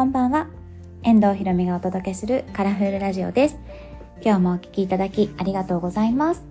[0.00, 0.48] こんばんは。
[1.02, 3.60] 遠藤ひろみがお届けするカラフルラジオです。
[4.22, 6.42] 今日もお聴きいただきありがとうございます。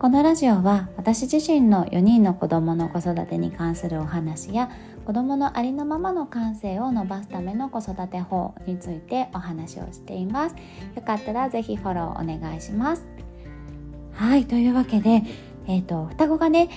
[0.00, 4.68] このラジオは私自身の4人の子供の子育てに関するお話や
[5.06, 10.56] 子供のありのままの感性を伸ばすための子育て法についてお話をしています。
[10.96, 13.06] よかったらぜひフォローお願いします。
[14.14, 15.22] はいというわけで
[15.68, 16.68] えっ、ー、と双子がね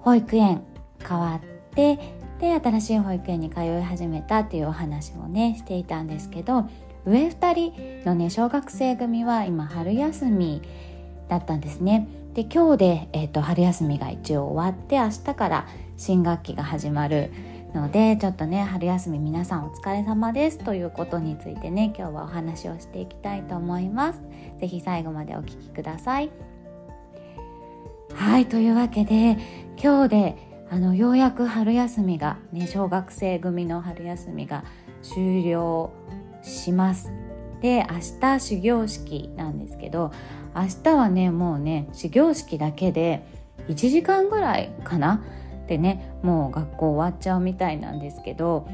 [0.00, 0.64] 保育園
[1.08, 6.68] 変わってで新しい保育園に通い始めたっていうお話をねしていたんですけど
[7.06, 7.54] 上2
[8.02, 10.62] 人のね小学生組は今春休み
[11.28, 12.08] だったんですね。
[12.34, 15.66] で今日で、えーと、春休みが一応終わって明日から
[15.96, 17.30] 新学期が始まる
[17.74, 24.22] のでちょっとね春休み皆さんお疲れ様ですということについてね今日はお話をしていきたいと思います。
[24.58, 26.30] 是非最後までお聴きください。
[28.14, 29.36] はいというわけで
[29.80, 34.64] 今日であのようやく春休みが、ね、小学生組の春休みが
[35.02, 35.92] 終了
[36.42, 37.12] します。
[37.62, 40.10] で明日始業式なんですけど
[40.52, 43.24] 明日はねもうね始業式だけで
[43.68, 45.22] 1時間ぐらいかな。
[45.68, 48.66] でねもう学校終わっちゃうみたいなんですけど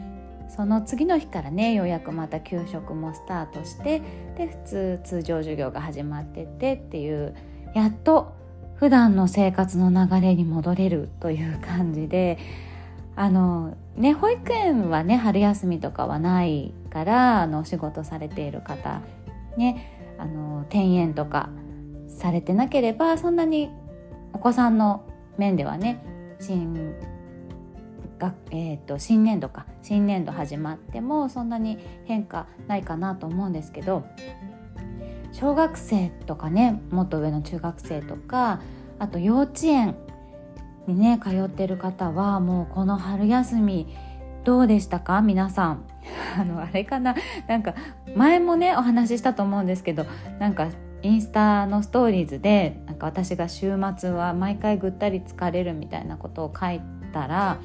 [0.48, 4.00] その次の日からねようやくまた給食もスタートして
[4.38, 7.34] で普通通常授業が始まってってっていう
[7.74, 8.40] やっと
[8.80, 12.38] 普段の生活の流れに戻れるという感じで
[13.14, 19.02] あのね保育園はね春休みとかはないからあの仕事されている方
[19.58, 21.50] ねあの転園とか
[22.08, 23.68] されてなければそんなに
[24.32, 25.04] お子さんの
[25.36, 26.02] 面ではね
[26.40, 26.94] 新
[28.18, 34.06] が、えー、と新年度か新年度始まってもそんなに変化ないかなと思うんですけど
[35.32, 38.60] 小学生とかねもっと上の中学生とか
[38.98, 39.96] あと幼稚園
[40.86, 43.94] にね通ってる方はもうこの春休み
[44.44, 45.20] どうでしたか？
[45.20, 45.84] 皆さん。
[46.38, 47.14] あのあれかな？
[47.46, 47.74] なんか
[48.16, 50.06] 前もねお話ししたと思うんですけど
[50.38, 50.68] なんか
[51.02, 56.80] インスタのストーリーズでなんか私が週末は毎回ぐったり疲れるみたいなことを書い
[57.12, 57.58] たら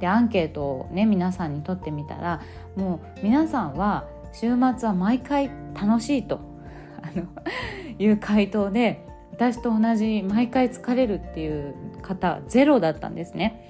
[0.00, 2.40] でアンケートをね皆さんに取ってみたら
[2.76, 6.40] もう皆さんは週末は毎回楽しいと
[7.02, 7.26] あの
[7.98, 13.66] いう回答で私と同じ毎回疲れるっていう方ゼロだったんですね。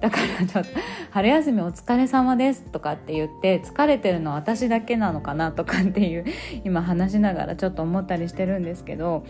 [0.00, 0.70] だからちょっと
[1.12, 6.24] 「春休みお疲れ様です」とかって言って疲れてるのは私だけなのかなとかっていう
[6.64, 9.24] 今話しながらちょっと思ったりしてるんですけど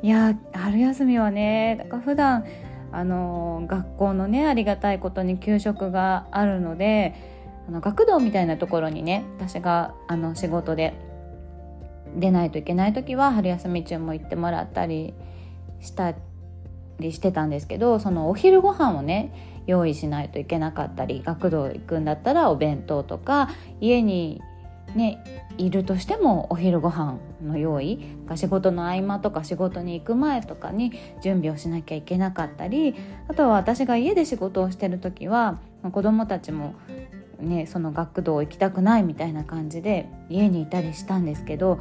[0.00, 2.46] いや春休みはねだから普段
[2.92, 7.14] あの学校のねありがたいことに給食があるので
[7.68, 10.94] あの学童みたいなところにね私があの仕事で
[12.16, 15.14] 出ないといけない時は春休み中も行ってもらったり
[15.80, 16.14] した
[16.98, 23.50] りしてたんですけどそのお昼ご飯をね用意しないといけなかったり学童行くんだったらお弁当とか
[23.80, 24.42] 家に
[24.94, 28.00] ねいるとしてもお昼ご飯の用意
[28.36, 30.92] 仕事の合間とか仕事に行く前とかに
[31.22, 32.94] 準備をしなきゃいけなかったり
[33.28, 35.58] あとは私が家で仕事をしてる時は
[35.92, 36.74] 子どもたちも
[37.40, 41.78] ねその学童行きたくないみたいな感じで家にいたりしたんですけど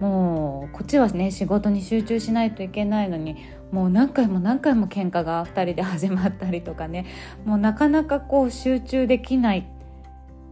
[0.00, 3.36] もうこっちはね仕事に集中しないといけないのに
[3.70, 7.06] もう何回も何回も喧嘩が2人で始まったりとかね
[7.44, 9.66] もうなかなかこう集中できない。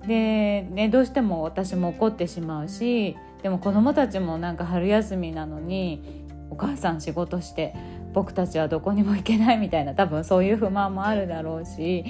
[0.07, 7.75] で、ね、どうしても私も怒ってしまうしでも子どもたちもなんか春休みなのにお母さん仕事して
[8.15, 12.05] 僕たちはどこにも行けないみたいな多分そういう不満もあるだろうし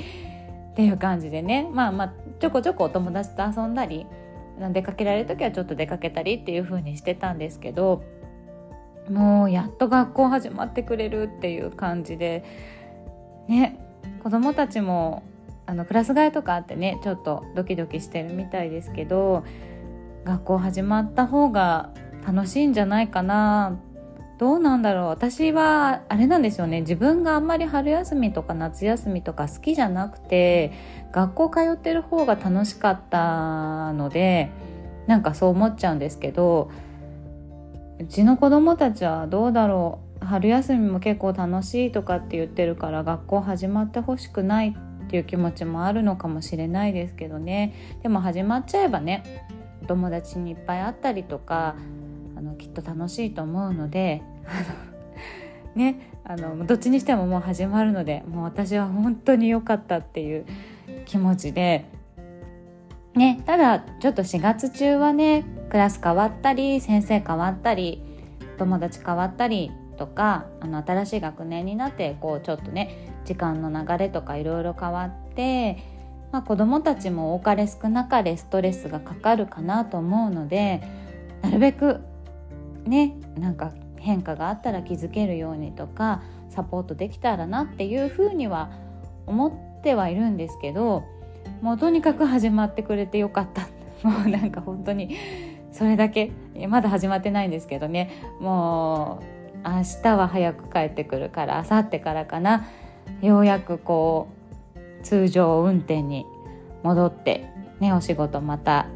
[0.80, 1.68] っていう感じでね。
[1.72, 4.06] まあまあちょこちょこお友達と遊んだり
[4.72, 8.02] 出かけられる時はちょっと出かけたりっていう風にしてたんですけど
[9.10, 12.44] もうやっと学校始まってくれるっていう感じで
[13.48, 13.78] ね
[14.22, 15.22] 子供たちも
[15.66, 19.44] あのクラス替えとかあってねちょっとドキドキしてるみたいですけど
[20.24, 21.90] 学校始まった方が
[22.26, 23.78] 楽しいんじゃないかな
[24.40, 25.06] どうなんだろう。
[25.08, 26.80] 私はあれなんですよね。
[26.80, 30.72] 自分があんまり春休みとか夏休みとか好きじゃなくて
[31.12, 34.50] 学校通ってる方が楽しかったので
[35.06, 36.70] なんかそう思っちゃうんですけど
[37.98, 40.24] うちの子供たちはどうだろう。
[40.24, 47.74] 春休みも結構楽しいとかって言ってるから学校始まってほしくないっていう気持ちもあるのかもしれないですけどね。
[48.02, 49.44] でも始まっちゃえばね
[49.86, 51.76] 友達にいっぱい会ったりとか
[52.36, 54.22] あのきっと楽しいと思うので
[55.74, 60.46] ねあのどっちにしてももう始まるのでもう私は本当に良かったっていう
[61.06, 61.86] 気持ちで。
[63.16, 68.04] ねただちょっと4月中はねクラス変わったり先生変わったり
[68.56, 75.78] 友達変わったりとかあの新しい学年になってこうちょっとね時間の流れとかいろいろ変わって
[76.32, 80.82] まあ、子どもたちも多かれ少なかれストレスがかかるかなと思うので
[81.42, 82.00] なるべく
[82.84, 88.70] ねなんか変化があったら気づけるようにとかサポートできたらなっていうふうには
[89.26, 91.04] 思ってはいるんですけど
[91.60, 93.68] もうとにかく始まってくれてよかった。
[94.06, 95.14] もうなんか本当に
[95.72, 96.32] それだけ
[96.68, 98.10] まだ始まってないんですけどね。
[98.40, 99.20] も
[99.64, 102.66] う明日は早く帰ってくるから明後日からかな。
[103.20, 104.28] ようやくこ
[104.74, 106.24] う通常運転に
[106.82, 107.46] 戻って
[107.78, 108.86] ねお仕事また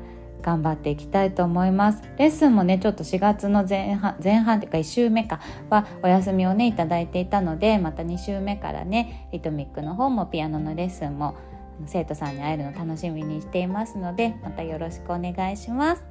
[0.44, 2.02] 頑張っていきたいと思います。
[2.18, 11.34] レッスンもねちょっと4月の前半前半っていうか1週目かはお休みをねいただいていたのでまた2週目からねリトミックの方もピアノのレッスンも
[11.86, 16.04] 生徒さんに会えるの楽しみにしていますのでまたよろしくお願いします。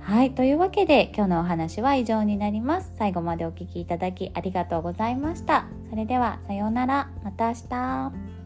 [0.00, 2.92] はいというわけで今日のお話は以上になります。
[2.96, 5.66] 最後までお聴きいただきありがとうございました。
[5.90, 7.10] それではさようなら。
[7.22, 8.39] また明日。